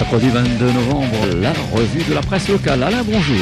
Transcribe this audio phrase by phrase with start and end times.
[0.00, 2.82] Mercredi 22 novembre, la revue de la presse locale.
[2.82, 3.36] Alain, bonjour.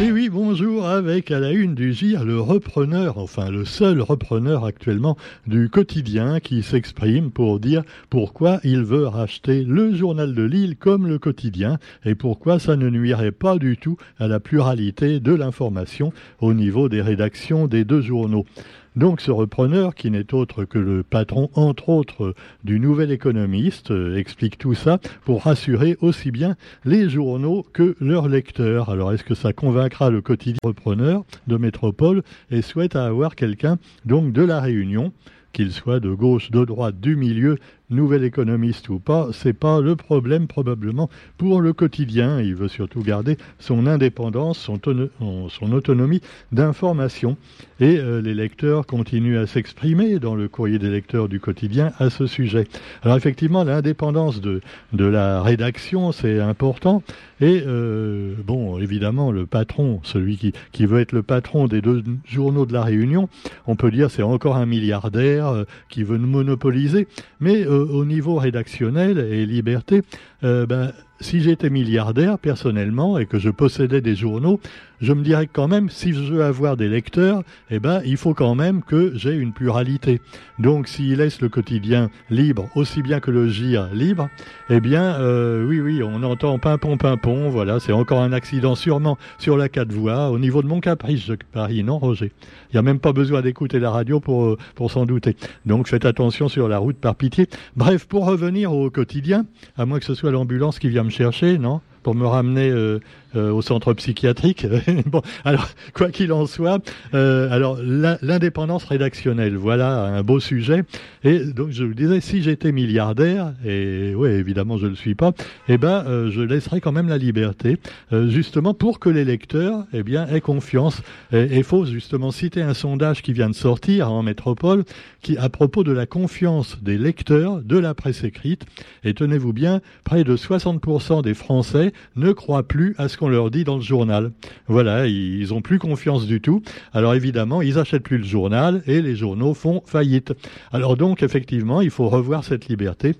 [0.00, 4.64] Et oui, bonjour, avec à la une du GIR le repreneur, enfin le seul repreneur
[4.64, 10.76] actuellement du quotidien qui s'exprime pour dire pourquoi il veut racheter le journal de Lille
[10.76, 15.34] comme le quotidien et pourquoi ça ne nuirait pas du tout à la pluralité de
[15.34, 18.46] l'information au niveau des rédactions des deux journaux.
[18.94, 24.18] Donc ce repreneur, qui n'est autre que le patron, entre autres, du Nouvel Économiste, euh,
[24.18, 28.90] explique tout ça pour rassurer aussi bien les journaux que leurs lecteurs.
[28.90, 34.32] Alors est-ce que ça convaincra le quotidien repreneur de Métropole et souhaite avoir quelqu'un donc
[34.32, 35.12] de la Réunion
[35.52, 37.58] qu'il soit de gauche, de droite, du milieu,
[37.92, 42.40] nouvel économiste ou pas, c'est pas le problème probablement pour le quotidien.
[42.40, 47.36] Il veut surtout garder son indépendance, son, autonomie d'information.
[47.80, 52.10] Et euh, les lecteurs continuent à s'exprimer dans le courrier des lecteurs du quotidien à
[52.10, 52.66] ce sujet.
[53.02, 54.60] Alors effectivement, l'indépendance de,
[54.92, 57.02] la rédaction, c'est important.
[57.40, 62.04] Et euh, bon, évidemment, le patron, celui qui, qui veut être le patron des deux
[62.24, 63.28] journaux de la Réunion,
[63.66, 67.08] on peut dire c'est encore un milliardaire euh, qui veut nous monopoliser.
[67.40, 70.02] Mais au niveau rédactionnel et liberté,
[70.42, 70.92] ben,
[71.22, 74.60] si j'étais milliardaire personnellement et que je possédais des journaux,
[75.02, 78.34] je me dirais quand même, si je veux avoir des lecteurs, eh ben, il faut
[78.34, 80.20] quand même que j'ai une pluralité.
[80.60, 84.28] Donc, s'il laisse le quotidien libre, aussi bien que le gire libre,
[84.70, 89.18] eh bien, euh, oui, oui, on entend pimpon, pimpon, voilà, c'est encore un accident sûrement
[89.38, 92.30] sur la quatre voies, au niveau de mon caprice de Paris, non, Roger?
[92.70, 95.36] Il n'y a même pas besoin d'écouter la radio pour, euh, pour s'en douter.
[95.66, 97.48] Donc, faites attention sur la route par pitié.
[97.76, 101.58] Bref, pour revenir au quotidien, à moins que ce soit l'ambulance qui vient me chercher,
[101.58, 103.00] non pour me ramener euh,
[103.34, 104.66] euh, au centre psychiatrique.
[105.06, 106.82] bon, alors quoi qu'il en soit,
[107.14, 110.84] euh, alors l'indépendance rédactionnelle, voilà un beau sujet.
[111.24, 115.14] Et donc je vous disais, si j'étais milliardaire, et oui évidemment je ne le suis
[115.14, 115.32] pas,
[115.68, 117.78] eh ben je laisserais quand même la liberté,
[118.10, 121.02] justement pour que les lecteurs, eh bien, aient confiance.
[121.32, 124.84] Et il faut justement citer un sondage qui vient de sortir en métropole,
[125.22, 128.64] qui à propos de la confiance des lecteurs de la presse écrite.
[129.04, 133.50] Et tenez-vous bien, près de 60% des Français ne croient plus à ce qu'on leur
[133.50, 134.32] dit dans le journal.
[134.66, 136.62] Voilà, ils ont plus confiance du tout.
[136.92, 140.32] Alors évidemment, ils achètent plus le journal et les journaux font faillite.
[140.72, 143.14] Alors donc, effectivement, il faut revoir cette liberté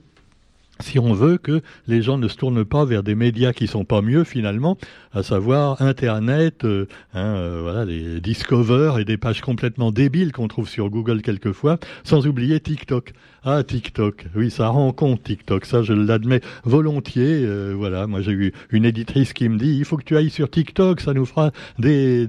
[0.82, 3.84] si on veut que les gens ne se tournent pas vers des médias qui sont
[3.84, 4.76] pas mieux finalement,
[5.12, 10.48] à savoir Internet, euh, hein, euh, voilà, les Discover et des pages complètement débiles qu'on
[10.48, 13.12] trouve sur Google quelquefois, sans oublier TikTok.
[13.44, 17.44] Ah, TikTok, oui, ça rend compte TikTok, ça je l'admets volontiers.
[17.44, 20.30] Euh, voilà, moi j'ai eu une éditrice qui me dit, il faut que tu ailles
[20.30, 22.26] sur TikTok, ça nous fera des,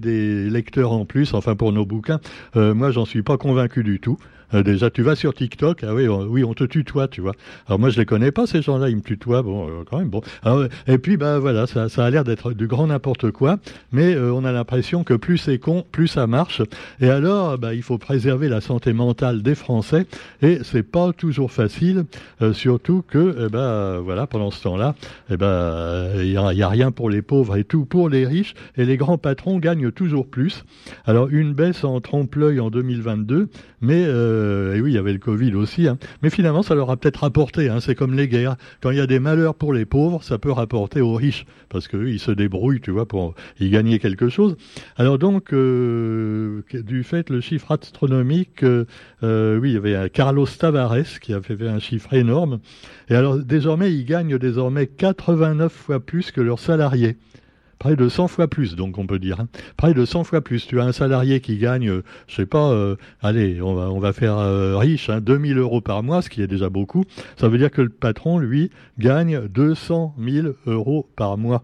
[0.50, 2.20] lecteurs en plus, enfin pour nos bouquins.
[2.56, 4.18] moi j'en suis pas convaincu du tout.
[4.54, 7.34] Euh, déjà, tu vas sur TikTok, ah oui, oui, on te tutoie, tu vois.
[7.68, 10.10] Alors moi, je les connais pas ces gens-là, ils me tutoient, bon, euh, quand même,
[10.10, 10.22] bon.
[10.88, 13.58] et puis, bah voilà, ça, a l'air d'être du grand n'importe quoi,
[13.92, 16.62] mais euh, on a l'impression que plus c'est con, plus ça marche.
[17.00, 20.06] Et alors, bah, il faut préserver la santé mentale des Français,
[20.42, 22.06] et c'est pas toujours facile,
[22.54, 24.96] surtout que, eh ben, voilà, pendant ce temps-là,
[25.30, 28.86] eh ben, il y, a, rien pour les pauvres et tout pour les riches, et
[28.86, 30.64] les grands patrons gagnent toujours plus.
[31.06, 33.50] Alors une baisse en trompe-l'œil en 2022,
[33.82, 35.88] mais euh, oui, il y avait le Covid aussi.
[35.88, 35.98] Hein.
[36.22, 37.70] Mais finalement, ça leur a peut-être rapporté.
[37.70, 37.80] Hein.
[37.82, 38.23] C'est comme les
[38.82, 41.88] Quand il y a des malheurs pour les pauvres, ça peut rapporter aux riches parce
[41.88, 44.56] qu'ils se débrouillent, tu vois, pour y gagner quelque chose.
[44.98, 51.20] Alors donc, euh, du fait le chiffre astronomique, euh, oui, il y avait Carlos Tavares
[51.22, 52.60] qui avait fait un chiffre énorme.
[53.10, 57.18] Et alors désormais, ils gagnent désormais 89 fois plus que leurs salariés
[57.84, 59.42] près de 100 fois plus, donc on peut dire.
[59.42, 59.50] Hein.
[59.76, 60.66] Près de 100 fois plus.
[60.66, 64.38] Tu as un salarié qui gagne, euh, je sais pas, euh, allez, on va, faire
[64.38, 67.04] euh, riche, hein, 2000 euros par mois, ce qui est déjà beaucoup.
[67.36, 71.62] Ça veut dire que le patron, lui, gagne 200 000 euros par mois.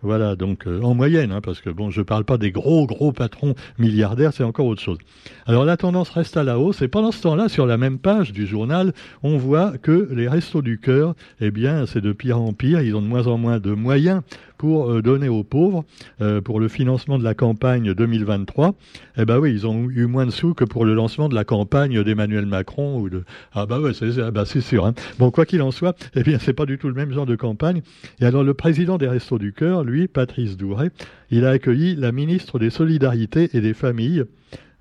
[0.00, 3.10] Voilà, donc en moyenne, hein, parce que bon, je ne parle pas des gros gros
[3.10, 4.98] patrons milliardaires, c'est encore autre chose.
[5.44, 8.32] Alors la tendance reste à la hausse, et pendant ce temps-là, sur la même page
[8.32, 8.92] du journal,
[9.24, 12.94] on voit que les restos du cœur, eh bien, c'est de pire en pire, ils
[12.94, 14.22] ont de moins en moins de moyens
[14.58, 15.84] pour euh, donner aux pauvres
[16.20, 18.74] euh, pour le financement de la campagne 2023.
[19.16, 21.44] Eh ben oui, ils ont eu moins de sous que pour le lancement de la
[21.44, 24.84] campagne d'Emmanuel Macron ou de ah bah ouais c'est ah bah sûr.
[24.84, 24.94] Hein.
[25.18, 27.36] Bon quoi qu'il en soit, eh bien c'est pas du tout le même genre de
[27.36, 27.82] campagne.
[28.20, 30.90] Et alors le président des Restos du Cœur, lui, Patrice Douret,
[31.30, 34.24] il a accueilli la ministre des Solidarités et des Familles,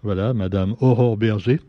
[0.04, 1.60] voilà, Madame Aurore Berger.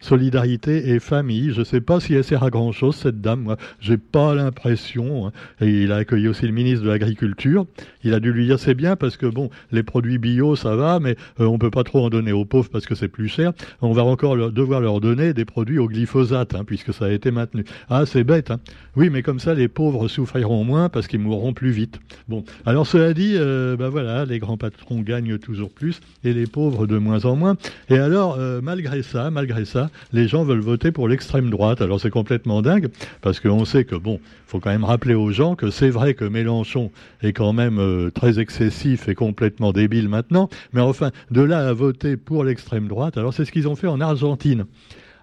[0.00, 1.52] Solidarité et famille.
[1.52, 3.40] Je ne sais pas si elle sert à grand chose cette dame.
[3.40, 5.28] Moi, j'ai pas l'impression.
[5.28, 5.32] Hein.
[5.60, 7.66] Il a accueilli aussi le ministre de l'Agriculture.
[8.02, 11.00] Il a dû lui dire c'est bien parce que bon, les produits bio ça va,
[11.00, 13.52] mais euh, on peut pas trop en donner aux pauvres parce que c'est plus cher.
[13.82, 17.30] On va encore devoir leur donner des produits au glyphosate hein, puisque ça a été
[17.30, 17.64] maintenu.
[17.88, 18.50] Ah c'est bête.
[18.50, 18.60] Hein.
[18.96, 22.00] Oui, mais comme ça les pauvres souffriront moins parce qu'ils mourront plus vite.
[22.28, 26.86] Bon, alors cela dit, ben voilà, les grands patrons gagnent toujours plus et les pauvres
[26.86, 27.56] de moins en moins.
[27.88, 31.80] Et alors euh, malgré ça, malgré ça, les gens veulent voter pour l'extrême droite.
[31.80, 32.88] Alors c'est complètement dingue,
[33.20, 36.24] parce qu'on sait que, bon, faut quand même rappeler aux gens que c'est vrai que
[36.24, 36.90] Mélenchon
[37.22, 41.72] est quand même euh, très excessif et complètement débile maintenant, mais enfin, de là à
[41.72, 44.66] voter pour l'extrême droite, alors c'est ce qu'ils ont fait en Argentine.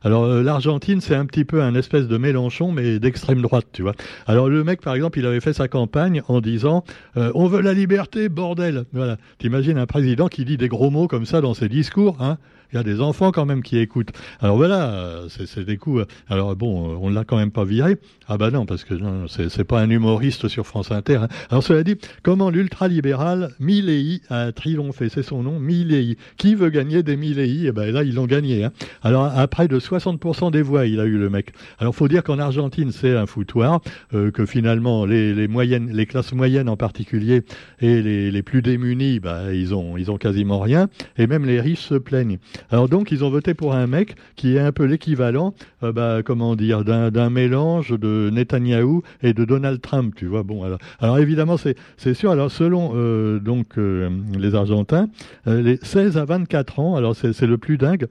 [0.03, 3.81] Alors euh, l'Argentine, c'est un petit peu un espèce de Mélenchon, mais d'extrême droite, tu
[3.81, 3.93] vois.
[4.25, 6.83] Alors le mec, par exemple, il avait fait sa campagne en disant
[7.17, 9.17] euh, On veut la liberté, bordel!» Voilà.
[9.39, 12.37] T'imagines un président qui dit des gros mots comme ça dans ses discours, hein
[12.71, 14.11] il y a des enfants quand même qui écoutent.
[14.39, 16.05] Alors voilà, c'est des coups.
[16.27, 17.97] Alors bon, on l'a quand même pas viré.
[18.27, 18.93] Ah bah non, parce que
[19.27, 21.17] c'est pas un humoriste sur France Inter.
[21.17, 21.27] Hein.
[21.49, 26.17] Alors cela dit, comment l'ultralibéral Milley a triomphé, c'est son nom, Milley.
[26.37, 28.65] Qui veut gagner des Milley Eh ben là, ils l'ont gagné.
[28.65, 28.71] Hein.
[29.01, 31.53] Alors à près de 60% des voix, il a eu le mec.
[31.79, 33.81] Alors faut dire qu'en Argentine, c'est un foutoir,
[34.13, 37.43] euh, que finalement les, les, moyennes, les classes moyennes en particulier
[37.79, 41.61] et les, les plus démunis, bah, ils ont ils ont quasiment rien, et même les
[41.61, 42.39] riches se plaignent.
[42.71, 46.21] Alors donc, ils ont voté pour un mec qui est un peu l'équivalent, euh, bah,
[46.23, 50.43] comment dire, d'un mélange de Netanyahou et de Donald Trump, tu vois.
[50.43, 50.63] Bon,
[50.99, 52.31] alors, évidemment, c'est sûr.
[52.31, 55.07] Alors selon euh, donc euh, les Argentins,
[55.45, 58.07] les 16 à 24 ans, alors c'est le plus dingue,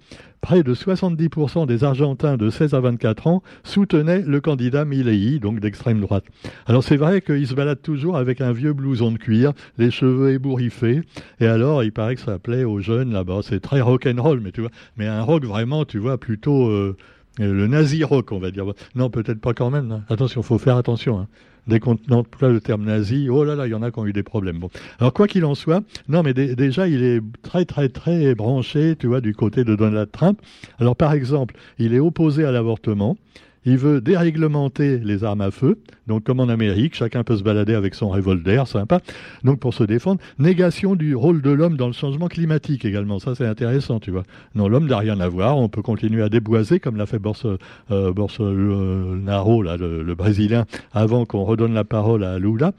[0.47, 5.59] près de 70% des Argentins de 16 à 24 ans soutenaient le candidat Milei, donc
[5.59, 6.25] d'extrême droite.
[6.67, 10.31] Alors c'est vrai qu'il se balade toujours avec un vieux blouson de cuir, les cheveux
[10.31, 11.03] ébouriffés,
[11.41, 13.41] et alors il paraît que ça plaît aux jeunes là-bas.
[13.43, 16.97] C'est très rock'n'roll, mais tu vois, mais un rock vraiment, tu vois, plutôt euh,
[17.39, 18.65] le nazi rock, on va dire.
[18.95, 19.93] Non, peut-être pas quand même.
[19.93, 20.05] Hein.
[20.09, 21.19] Attention, faut faire attention.
[21.19, 21.29] Hein
[21.67, 24.07] dès qu'on emploie le terme nazi, oh là là, il y en a qui ont
[24.07, 24.59] eu des problèmes.
[24.59, 24.71] Bon.
[24.99, 29.07] Alors quoi qu'il en soit, non mais déjà il est très très très branché, tu
[29.07, 30.41] vois, du côté de Donald Trump.
[30.79, 33.17] Alors par exemple, il est opposé à l'avortement.
[33.65, 37.75] Il veut déréglementer les armes à feu, donc comme en Amérique, chacun peut se balader
[37.75, 39.01] avec son revolver, sympa,
[39.45, 40.21] donc pour se défendre.
[40.39, 44.25] Négation du rôle de l'homme dans le changement climatique également, ça c'est intéressant, tu vois.
[44.55, 47.21] Non, l'homme n'a rien à voir, on peut continuer à déboiser comme l'a fait
[47.91, 52.73] euh, Bolsonaro, là, le Brésilien, avant qu'on redonne la parole à Lula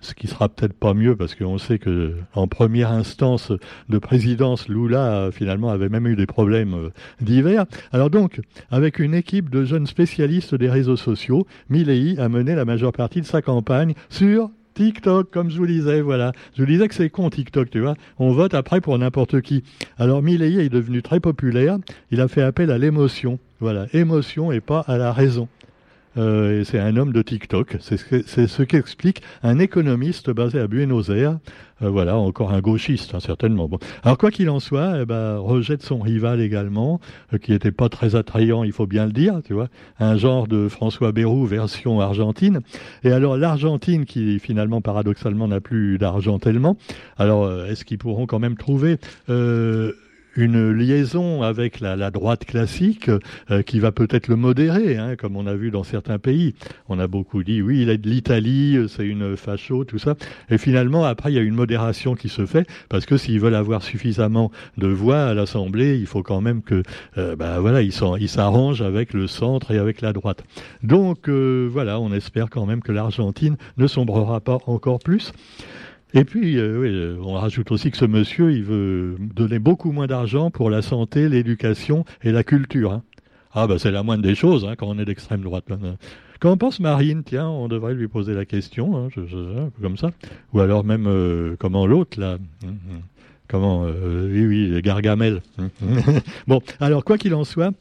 [0.00, 3.52] ce qui sera peut-être pas mieux parce qu'on sait que en première instance
[3.88, 6.90] de présidence, Lula finalement avait même eu des problèmes euh,
[7.20, 7.66] divers.
[7.92, 8.40] Alors donc,
[8.70, 13.20] avec une équipe de jeunes spécialistes des réseaux sociaux, Milei a mené la majeure partie
[13.20, 16.32] de sa campagne sur TikTok, comme je vous disais, voilà.
[16.54, 17.94] Je vous disais que c'est con TikTok, tu vois.
[18.18, 19.64] On vote après pour n'importe qui.
[19.96, 21.78] Alors Milei est devenu très populaire.
[22.10, 23.38] Il a fait appel à l'émotion.
[23.58, 25.48] Voilà, émotion et pas à la raison.
[26.16, 27.76] Euh, c'est un homme de TikTok.
[27.80, 31.38] C'est ce qu'explique un économiste basé à Buenos Aires.
[31.82, 33.68] Euh, voilà, encore un gauchiste, hein, certainement.
[33.68, 33.78] Bon.
[34.02, 37.00] Alors, quoi qu'il en soit, eh ben, rejette son rival également,
[37.34, 39.68] euh, qui n'était pas très attrayant, il faut bien le dire, tu vois.
[39.98, 42.60] Un genre de François Bayrou version argentine.
[43.04, 46.78] Et alors, l'Argentine, qui finalement, paradoxalement, n'a plus d'argent tellement,
[47.18, 48.96] alors, est-ce qu'ils pourront quand même trouver
[50.36, 53.10] une liaison avec la, droite classique
[53.50, 56.54] euh, qui va peut-être le modérer, hein, comme on a vu dans certains pays.
[56.88, 60.14] On a beaucoup dit, oui, il est de l'Italie, euh, c'est une facho, tout ça.
[60.50, 63.54] Et finalement, après, il y a une modération qui se fait, parce que s'ils veulent
[63.54, 66.82] avoir suffisamment de voix à l'Assemblée, il faut quand même que,
[67.18, 67.92] euh, bah, voilà, ils
[68.28, 70.44] s'arrangent avec le centre et avec la droite.
[70.82, 75.32] Donc, voilà, on espère quand même que l'Argentine ne sombrera pas encore plus.
[76.14, 80.06] Et puis, euh, euh, on rajoute aussi que ce monsieur, il veut donner beaucoup moins
[80.06, 82.92] d'argent pour la santé, l'éducation et la culture.
[82.92, 83.02] Hein.
[83.52, 85.64] Ah, ben c'est la moindre des choses hein, quand on est d'extrême droite.
[86.40, 87.22] Qu'en pense Marine?
[87.24, 89.08] Tiens, on devrait lui poser la question, hein,
[89.80, 90.10] comme ça.
[90.52, 92.38] Ou alors même, euh, comment l'autre, là.
[93.48, 95.40] Comment Oui, oui, Gargamel.
[96.46, 97.72] Bon, alors, quoi qu'il en soit,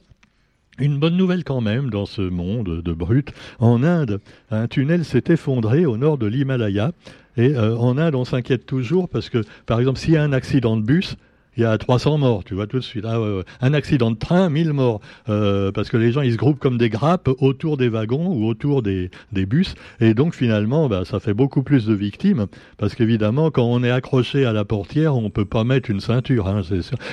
[0.80, 3.32] une bonne nouvelle quand même dans ce monde de brut.
[3.60, 4.20] En Inde,
[4.52, 6.92] un tunnel s'est effondré au nord de l'Himalaya.
[7.38, 10.34] Et euh, en Inde, on s'inquiète toujours parce que, par exemple, s'il y a un
[10.34, 11.18] accident de bus,
[11.58, 13.06] il y a 300 morts, tu vois tout de suite.
[13.08, 13.20] Ah,
[13.62, 16.78] Un accident de train, 1000 morts, euh, parce que les gens ils se groupent comme
[16.78, 21.34] des grappes autour des wagons ou autour des, bus, et donc finalement, bah, ça fait
[21.34, 22.48] beaucoup plus de victimes,
[22.78, 26.48] parce qu'évidemment, quand on est accroché à la portière, on peut pas mettre une ceinture,
[26.48, 26.62] hein.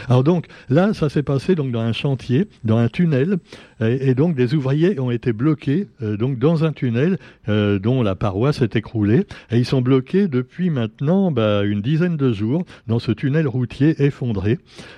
[0.08, 3.38] Alors donc là, ça s'est passé donc dans un chantier, dans un tunnel,
[3.80, 7.18] et, donc des ouvriers ont été bloqués euh, donc dans un tunnel
[7.48, 12.16] euh, dont la paroi s'est écroulée, et ils sont bloqués depuis maintenant bah, une dizaine
[12.16, 14.31] de jours dans ce tunnel routier effondré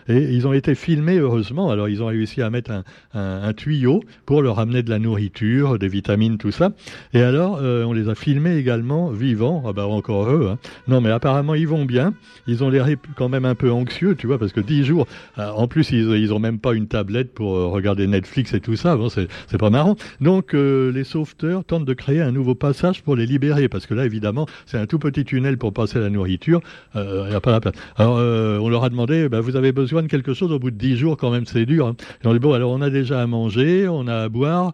[0.09, 1.71] Et ils ont été filmés, heureusement.
[1.71, 2.71] Alors, ils ont réussi à mettre
[3.15, 6.71] un, tuyau pour leur amener de la nourriture, des vitamines, tout ça.
[7.13, 9.63] Et alors, on les a filmés également vivants.
[9.67, 10.49] Ah bah, encore eux.
[10.51, 10.59] Hein.
[10.89, 12.15] Non, mais apparemment, ils vont bien.
[12.47, 12.87] Ils ont l'air
[13.17, 16.33] quand même un peu anxieux, tu vois, parce que dix jours, en plus, ils, ils
[16.33, 18.97] ont même pas une tablette pour regarder Netflix et tout ça.
[18.97, 19.97] Bon, c'est pas marrant.
[20.21, 24.05] Donc, les sauveteurs tentent de créer un nouveau passage pour les libérer, parce que là,
[24.05, 26.61] évidemment, c'est un tout petit tunnel pour passer la nourriture.
[26.95, 28.17] Alors,
[28.63, 30.97] on leur a demandé, bah, vous avez besoin de quelque chose au bout de dix
[30.97, 31.87] jours, quand même, c'est dur.
[31.87, 31.97] Hein.
[32.25, 34.73] on a déjà à manger, on a à boire.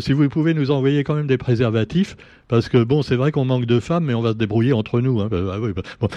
[0.00, 2.16] si vous pouvez nous envoyer quand même des préservatifs,
[2.48, 5.00] parce que bon, c'est vrai qu'on manque de femmes, mais on va se débrouiller entre
[5.00, 5.20] nous.
[5.20, 5.28] Hein.
[5.30, 6.08] Bah, bah, oui, bon,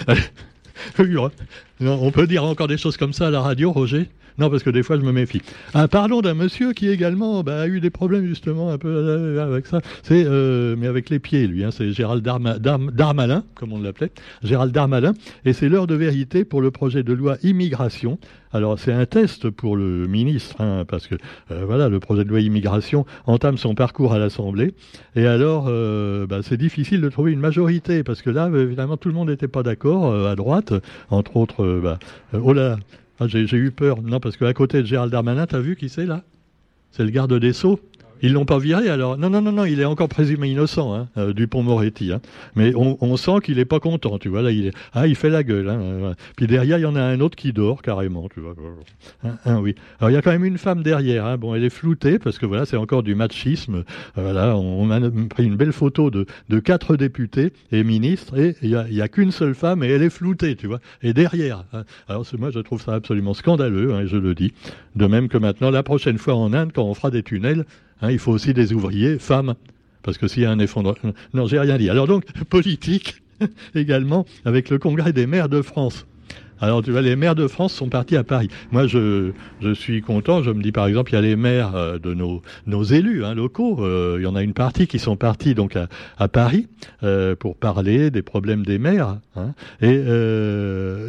[1.80, 4.08] on peut dire encore des choses comme ça à la radio, Roger?
[4.38, 5.40] Non, parce que des fois, je me méfie.
[5.72, 9.46] Ah, parlons d'un monsieur qui également bah, a eu des problèmes justement un peu euh,
[9.46, 9.80] avec ça.
[10.02, 11.64] C'est euh, mais avec les pieds, lui.
[11.64, 14.10] Hein, c'est Gérald Darmalin, comme on l'appelait.
[14.42, 15.14] Gérald Darmalin.
[15.46, 18.18] Et c'est l'heure de vérité pour le projet de loi immigration.
[18.52, 21.14] Alors c'est un test pour le ministre, hein, parce que
[21.50, 24.74] euh, voilà, le projet de loi immigration entame son parcours à l'Assemblée.
[25.14, 25.64] Et alors,
[26.26, 29.48] bah, c'est difficile de trouver une majorité, parce que là, évidemment, tout le monde n'était
[29.48, 30.74] pas d'accord à droite,
[31.10, 31.80] entre autres.
[31.82, 31.98] Bah,
[32.32, 32.76] là,
[33.18, 34.02] ah, j'ai eu peur.
[34.02, 36.22] Non, parce qu'à côté de Gérald Darmanin, t'as vu qui c'est là?
[36.90, 37.80] C'est le garde des Sceaux.
[38.22, 41.08] Ils l'ont pas viré alors Non, non, non, non, il est encore présumé innocent, hein,
[41.16, 42.12] euh, Dupont-Moretti.
[42.12, 42.20] Hein.
[42.54, 44.42] Mais on, sent qu'il est pas content, tu vois.
[44.42, 45.68] Là, il est, ah, il fait la gueule.
[45.68, 48.54] Hein, Puis derrière, il y en a un autre qui dort carrément, tu vois.
[49.24, 49.74] Hein, oui.
[50.00, 51.24] Alors il y a quand même une femme derrière.
[51.26, 51.36] Hein.
[51.38, 53.84] Bon, elle est floutée parce que voilà, c'est encore du machisme.
[54.14, 58.70] Voilà, on, a pris une belle photo de, de quatre députés et ministres et il
[58.70, 60.80] y a, a qu'une seule femme et elle est floutée, tu vois.
[61.02, 61.64] Et derrière.
[61.72, 61.84] Hein.
[62.08, 64.52] Alors moi, je trouve ça absolument scandaleux, hein, je le dis.
[64.94, 67.64] De même que maintenant, la prochaine fois en Inde, quand on fera des tunnels,
[68.02, 69.54] Hein, il faut aussi des ouvriers femmes,
[70.02, 70.96] parce que s'il y a un effondrement...
[71.34, 71.90] Non, j'ai rien dit.
[71.90, 73.22] Alors donc, politique
[73.74, 76.06] également, avec le Congrès des maires de France.
[76.58, 78.48] Alors tu vois, les maires de France sont partis à Paris.
[78.72, 80.42] Moi, je, je suis content.
[80.42, 83.24] Je me dis par exemple, il y a les maires euh, de nos, nos élus
[83.24, 83.84] hein, locaux.
[83.84, 86.66] Euh, il y en a une partie qui sont partis donc à, à Paris
[87.02, 89.18] euh, pour parler des problèmes des maires.
[89.36, 89.96] Hein, et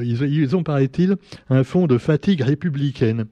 [0.04, 1.16] ils, ils ont, paraît-il,
[1.50, 3.26] un fonds de fatigue républicaine.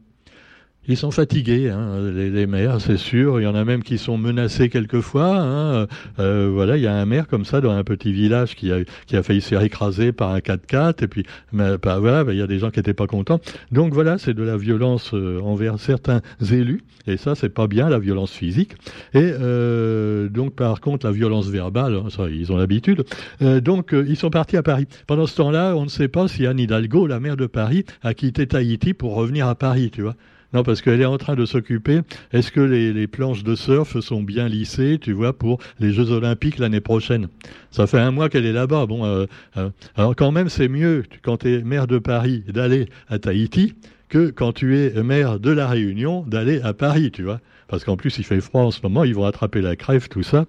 [0.87, 3.39] Ils sont fatigués, hein, les, maires, c'est sûr.
[3.39, 5.35] Il y en a même qui sont menacés quelquefois.
[5.35, 5.87] Hein.
[6.19, 8.77] Euh, voilà, il y a un maire comme ça dans un petit village qui a,
[9.07, 11.03] qui a failli se faire écraser par un 4x4.
[11.03, 13.39] Et puis, bah, voilà, bah, il y a des gens qui n'étaient pas contents.
[13.71, 16.83] Donc voilà, c'est de la violence euh, envers certains élus.
[17.07, 18.73] Et ça, c'est pas bien, la violence physique.
[19.15, 23.05] Et euh, donc, par contre, la violence verbale, hein, ça, ils ont l'habitude.
[23.41, 24.85] donc, ils sont partis à Paris.
[25.07, 28.13] Pendant ce temps-là, on ne sait pas si Anne Hidalgo, la maire de Paris, a
[28.13, 30.15] quitté Tahiti pour revenir à Paris, tu vois.
[30.55, 31.99] Non, parce qu'elle est en train de s'occuper.
[32.31, 36.59] Est-ce que les, planches de surf sont bien lissées, tu vois, pour les Jeux Olympiques
[36.59, 37.27] l'année prochaine?
[37.71, 38.85] Ça fait un mois qu'elle est là-bas.
[38.85, 39.25] Bon, euh,
[39.57, 43.75] euh, alors quand même, c'est mieux quand tu es maire de Paris d'aller à Tahiti
[44.07, 47.41] que quand tu es maire de la Réunion d'aller à Paris, tu vois.
[47.67, 50.23] Parce qu'en plus, il fait froid en ce moment, ils vont attraper la crève, tout
[50.23, 50.45] ça.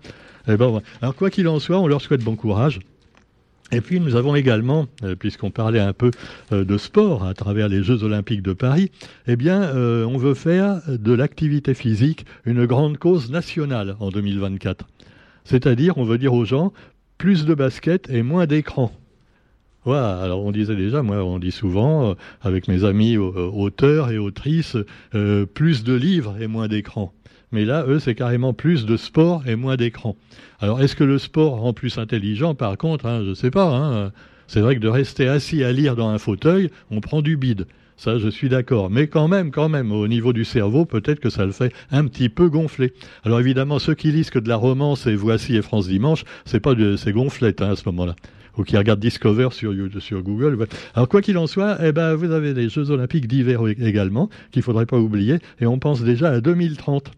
[0.46, 0.82] Alors
[1.16, 2.78] quoi qu'il en soit, on leur souhaite bon courage.
[3.72, 6.10] Et puis nous avons également, euh, puisqu'on parlait un peu
[6.52, 8.92] euh, de sport à travers les Jeux olympiques de Paris,
[9.26, 14.86] eh bien euh, on veut faire de l'activité physique une grande cause nationale en 2024.
[15.44, 16.72] C'est-à-dire on veut dire aux gens
[17.18, 18.92] plus de basket et moins d'écran.
[19.84, 24.76] Voilà, alors on disait déjà, moi on dit souvent avec mes amis auteurs et autrices,
[25.54, 27.12] plus de livres et moins d'écran.
[27.52, 30.16] Mais là, eux, c'est carrément plus de sport et moins d'écran.
[30.60, 32.54] Alors, est-ce que le sport rend plus intelligent?
[32.54, 33.74] Par contre, hein, je ne sais pas.
[33.74, 34.12] Hein.
[34.46, 37.66] C'est vrai que de rester assis à lire dans un fauteuil, on prend du bide.
[37.96, 38.90] Ça, je suis d'accord.
[38.90, 42.04] Mais quand même, quand même, au niveau du cerveau, peut-être que ça le fait un
[42.06, 42.92] petit peu gonfler.
[43.24, 46.60] Alors évidemment, ceux qui lisent que de la romance et Voici et France Dimanche, c'est
[46.60, 48.14] pas de, c'est gonflette hein, à ce moment-là.
[48.58, 49.72] Ou qui regardent Discover sur,
[50.22, 50.66] Google.
[50.94, 54.62] Alors quoi qu'il en soit, eh ben, vous avez les Jeux Olympiques d'hiver également, qu'il
[54.62, 57.10] faudrait pas oublier, et on pense déjà à 2030.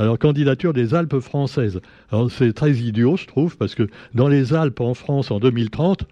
[0.00, 1.78] Alors, candidature des Alpes françaises.
[2.10, 6.06] Alors, c'est très idiot, je trouve, parce que dans les Alpes en France en 2030,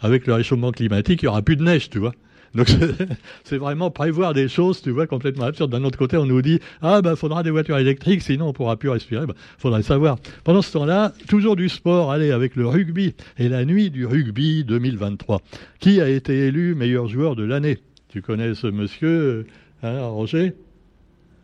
[0.00, 2.14] avec le réchauffement climatique, il n'y aura plus de neige, tu vois.
[2.54, 2.68] Donc
[3.44, 5.70] c'est vraiment prévoir des choses, tu vois, complètement absurdes.
[5.70, 8.78] D'un autre côté, on nous dit ah ben faudra des voitures électriques, sinon on pourra
[8.78, 9.26] plus respirer.
[9.26, 10.16] Ben, faudrait savoir.
[10.44, 12.12] Pendant ce temps-là, toujours du sport.
[12.12, 15.42] Allez avec le rugby et la nuit du rugby 2023.
[15.80, 17.78] Qui a été élu meilleur joueur de l'année?
[18.08, 19.46] Tu connais ce monsieur,
[19.82, 20.54] hein, Roger?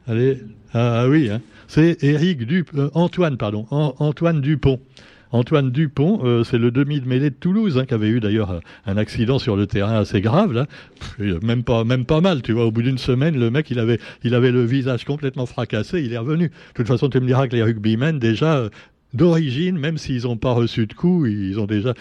[0.06, 0.38] Allez,
[0.72, 1.40] ah, ah, oui, hein.
[1.68, 4.80] c'est Eric euh, Antoine, pardon, Antoine Dupont.
[5.32, 8.50] Antoine Dupont, euh, c'est le demi de mêlée de Toulouse, hein, qui avait eu d'ailleurs
[8.50, 10.66] euh, un accident sur le terrain assez grave, là.
[11.42, 12.66] même pas, même pas mal, tu vois.
[12.66, 16.12] Au bout d'une semaine, le mec, il avait, il avait le visage complètement fracassé, il
[16.12, 16.48] est revenu.
[16.48, 18.68] De toute façon, tu me diras que les rugbymen, déjà,
[19.14, 21.94] d'origine, même s'ils n'ont pas reçu de coups, ils ont déjà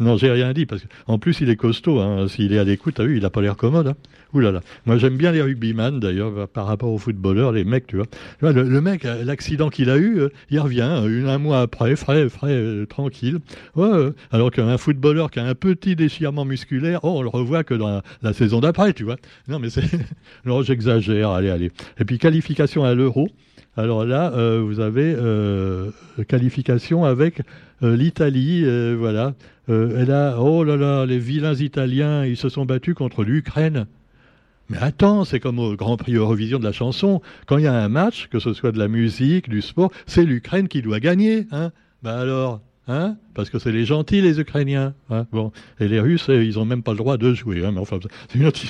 [0.00, 2.00] non, j'ai rien dit, parce qu'en plus, il est costaud.
[2.00, 2.26] Hein.
[2.26, 3.86] S'il est à l'écoute, t'as vu, il n'a pas l'air commode.
[3.86, 3.94] Hein.
[4.32, 4.60] Ouh là là.
[4.86, 8.06] Moi, j'aime bien les rugbyman, d'ailleurs, par rapport aux footballeurs, les mecs, tu vois.
[8.52, 12.86] Le, mec, euh, l'accident qu'il a eu, euh, il revient un mois après, frais, frais,
[12.88, 13.38] tranquille.
[13.76, 17.74] Ouais, alors qu'un footballeur qui a un petit déchirement musculaire, oh, on le revoit que
[17.74, 19.16] dans la, la saison d'après, tu vois.
[19.46, 19.84] Non, mais c'est.
[20.44, 21.70] non, j'exagère, allez, allez.
[22.00, 23.28] Et puis, qualification à l'euro.
[23.76, 25.90] Alors là, euh, vous avez euh,
[26.28, 27.42] qualification avec
[27.82, 28.64] euh, l'Italie,
[28.96, 29.34] voilà.
[29.68, 33.86] elle a, oh là là, les vilains Italiens, ils se sont battus contre l'Ukraine.
[34.70, 37.20] Mais attends, c'est comme au Grand Prix Eurovision de la chanson.
[37.46, 40.24] Quand il y a un match, que ce soit de la musique, du sport, c'est
[40.24, 41.46] l'Ukraine qui doit gagner.
[41.50, 41.70] Hein
[42.02, 43.16] ben alors, Hein?
[43.34, 44.94] Parce que c'est les gentils, les Ukrainiens.
[45.10, 45.26] Hein?
[45.32, 45.52] Bon.
[45.80, 47.64] Et les Russes, ils n'ont même pas le droit de jouer.
[47.64, 47.98] Hein mais enfin,
[48.34, 48.60] une autre...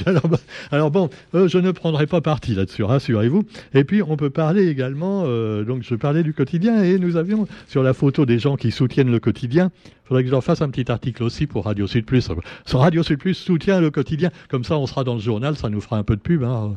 [0.70, 3.42] alors, bon, euh, je ne prendrai pas parti là-dessus, rassurez-vous.
[3.74, 7.48] Et puis, on peut parler également, euh, donc je parlais du quotidien, et nous avions
[7.66, 9.70] sur la photo des gens qui soutiennent le quotidien,
[10.04, 12.28] il faudrait que j'en fasse un petit article aussi pour Radio Sud Plus.
[12.72, 15.80] Radio Sud Plus soutient le quotidien, comme ça on sera dans le journal, ça nous
[15.80, 16.44] fera un peu de pub.
[16.44, 16.76] Hein.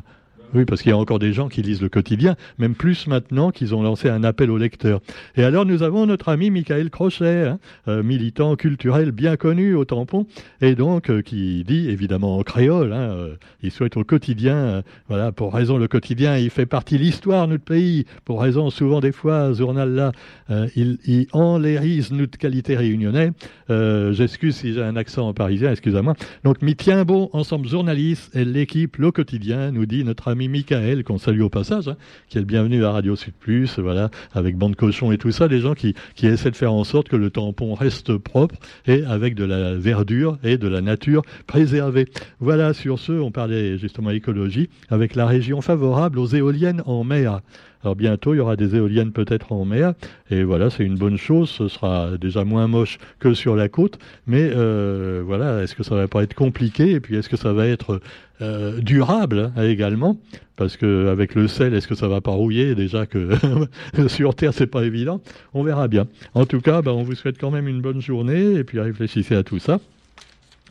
[0.54, 3.50] Oui, parce qu'il y a encore des gens qui lisent le quotidien, même plus maintenant
[3.50, 5.00] qu'ils ont lancé un appel aux lecteurs.
[5.36, 9.84] Et alors nous avons notre ami Michael Crochet, hein, euh, militant culturel bien connu au
[9.84, 10.26] tampon,
[10.62, 15.32] et donc euh, qui dit évidemment en créole, hein, euh, il souhaite au quotidien, voilà,
[15.32, 19.00] pour raison le quotidien, il fait partie de l'histoire de notre pays, pour raison souvent
[19.00, 20.12] des fois, journal là,
[20.76, 23.32] il, il enlérise notre qualité réunionnais.
[23.68, 26.14] J'excuse si j'ai un accent parisien, excusez-moi.
[26.44, 30.46] Donc, mi tient bon, ensemble journaliste et l'équipe, le quotidien, nous dit notre ami ami
[30.46, 31.96] Michael, qu'on salue au passage, hein,
[32.28, 35.48] qui est le bienvenu à Radio Sud Plus, voilà, avec bande cochon et tout ça,
[35.48, 38.54] des gens qui, qui essaient de faire en sorte que le tampon reste propre
[38.86, 42.06] et avec de la verdure et de la nature préservée.
[42.38, 47.40] Voilà, sur ce, on parlait justement écologie, avec la région favorable aux éoliennes en mer.
[47.84, 49.94] Alors bientôt, il y aura des éoliennes peut-être en mer,
[50.30, 51.48] et voilà, c'est une bonne chose.
[51.48, 55.94] Ce sera déjà moins moche que sur la côte, mais euh, voilà, est-ce que ça
[55.94, 56.90] va pas être compliqué?
[56.90, 58.00] Et puis est-ce que ça va être
[58.40, 60.18] euh, durable hein, également?
[60.56, 62.74] Parce que avec le sel, est-ce que ça va pas rouiller?
[62.74, 63.30] Déjà que
[64.08, 65.20] sur Terre, c'est pas évident.
[65.54, 66.08] On verra bien.
[66.34, 69.36] En tout cas, ben, on vous souhaite quand même une bonne journée, et puis réfléchissez
[69.36, 69.78] à tout ça.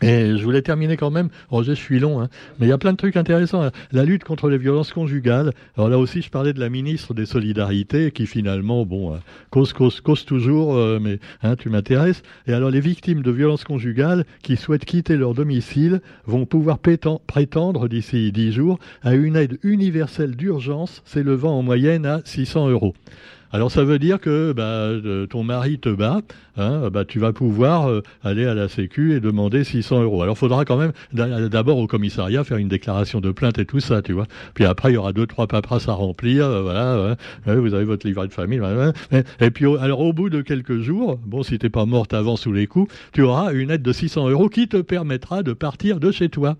[0.01, 2.77] Et je voulais terminer quand même, Roger, je suis long, hein, mais il y a
[2.77, 3.71] plein de trucs intéressants.
[3.91, 5.51] La lutte contre les violences conjugales.
[5.75, 9.17] Alors là aussi, je parlais de la ministre des Solidarités qui finalement, bon, euh,
[9.49, 12.21] cause, cause, cause toujours, euh, mais hein, tu m'intéresses.
[12.45, 17.87] Et alors les victimes de violences conjugales qui souhaitent quitter leur domicile vont pouvoir prétendre
[17.87, 22.93] d'ici dix jours à une aide universelle d'urgence s'élevant en moyenne à 600 euros.
[23.53, 26.21] Alors ça veut dire que bah, euh, ton mari te bat,
[26.57, 30.21] hein, bah, tu vas pouvoir euh, aller à la Sécu et demander 600 euros.
[30.21, 34.01] Alors faudra quand même d'abord au commissariat faire une déclaration de plainte et tout ça,
[34.01, 34.27] tu vois.
[34.53, 37.15] Puis après il y aura deux trois paperasses à remplir, euh, voilà.
[37.55, 38.61] vous avez votre livret de famille,
[39.39, 42.51] et puis alors au bout de quelques jours, bon si t'es pas morte avant sous
[42.51, 46.11] les coups, tu auras une aide de 600 euros qui te permettra de partir de
[46.11, 46.57] chez toi.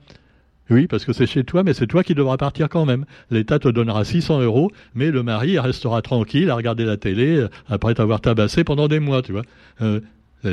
[0.69, 3.05] Oui, parce que c'est chez toi, mais c'est toi qui devras partir quand même.
[3.31, 7.49] L'État te donnera 600 euros, mais le mari restera tranquille à regarder la télé euh,
[7.69, 9.43] après t'avoir tabassé pendant des mois, tu vois.
[9.81, 10.01] Euh,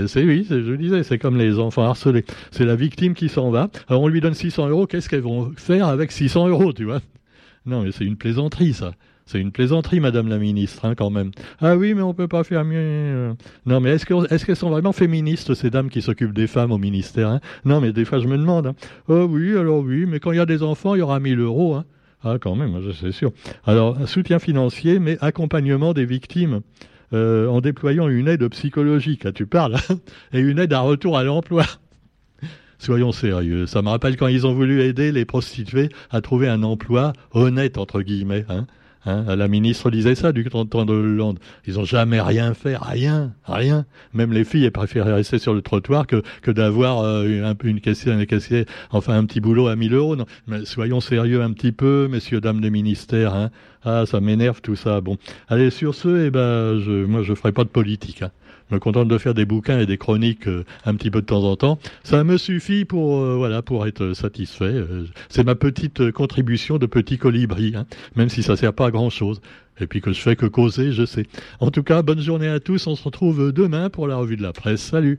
[0.06, 2.24] c'est oui, je disais, c'est comme les enfants harcelés.
[2.50, 3.68] C'est la victime qui s'en va.
[3.88, 7.00] Alors on lui donne 600 euros, qu'est-ce qu'elles vont faire avec 600 euros, tu vois?
[7.66, 8.92] Non, mais c'est une plaisanterie, ça.
[9.26, 11.30] C'est une plaisanterie, Madame la Ministre, hein, quand même.
[11.60, 13.34] Ah oui, mais on peut pas faire mieux.
[13.64, 16.78] Non, mais est-ce qu'elles est sont vraiment féministes, ces dames qui s'occupent des femmes au
[16.78, 17.40] ministère hein?
[17.64, 18.66] Non, mais des fois, je me demande.
[18.66, 18.74] Hein.
[19.08, 21.40] Oh oui, alors oui, mais quand il y a des enfants, il y aura 1000
[21.40, 21.74] euros.
[21.74, 21.84] Hein.
[22.22, 23.32] Ah, quand même, c'est sûr.
[23.64, 26.60] Alors, soutien financier, mais accompagnement des victimes.
[27.12, 29.98] Euh, en déployant une aide psychologique, là tu parles, hein,
[30.32, 31.64] et une aide à retour à l'emploi.
[32.78, 33.66] Soyons sérieux.
[33.66, 37.78] Ça me rappelle quand ils ont voulu aider les prostituées à trouver un emploi honnête,
[37.78, 38.44] entre guillemets.
[38.48, 38.66] Hein.
[39.06, 41.38] Hein, la ministre disait ça du temps de Hollande.
[41.66, 43.84] Ils n'ont jamais rien fait, rien, rien.
[44.12, 47.80] Même les filles, elles préféraient rester sur le trottoir que, que d'avoir euh, une, une
[47.80, 50.16] caissière, une caissière, enfin un petit boulot à 1000 euros.
[50.16, 50.26] Non.
[50.46, 53.34] Mais soyons sérieux un petit peu, messieurs, dames des ministères.
[53.34, 53.50] Hein.
[53.84, 55.00] Ah, ça m'énerve tout ça.
[55.00, 58.22] Bon, allez, sur ce, eh ben, je, moi, je ferai pas de politique.
[58.22, 58.30] Hein
[58.70, 61.44] me contente de faire des bouquins et des chroniques euh, un petit peu de temps
[61.44, 61.78] en temps.
[62.02, 64.64] Ça me suffit pour euh, voilà pour être satisfait.
[64.64, 68.90] Euh, c'est ma petite contribution de petit colibri, hein, même si ça sert pas à
[68.90, 69.40] grand chose.
[69.80, 71.26] Et puis que je fais que causer, je sais.
[71.58, 72.86] En tout cas, bonne journée à tous.
[72.86, 74.80] On se retrouve demain pour la revue de la presse.
[74.80, 75.18] Salut.